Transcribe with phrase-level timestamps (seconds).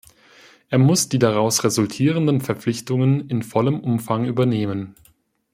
[0.71, 4.95] Er muss die daraus resultierenden Verpflichtungen in vollem Umfang übernehmen.